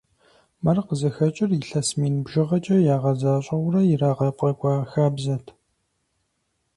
[0.63, 5.45] Мыр къызыхэкӀыр илъэс мин бжыгъэкӀэ ягъэзащӀэурэ ирагъэфӀэкӀуа хабзэт.